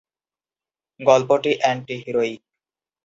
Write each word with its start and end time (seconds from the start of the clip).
গল্পটি 0.99 1.51
অ্যান্টি-হিরোইক। 1.61 2.41